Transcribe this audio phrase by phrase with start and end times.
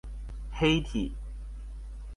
[0.51, 1.13] 黑體